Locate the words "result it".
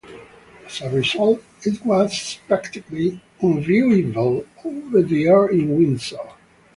0.89-1.85